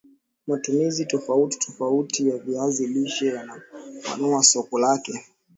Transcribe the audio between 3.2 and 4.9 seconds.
yanapanua soko